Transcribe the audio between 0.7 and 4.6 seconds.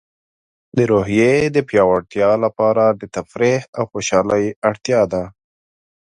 د روحیې د پیاوړتیا لپاره د تفریح او خوشحالۍ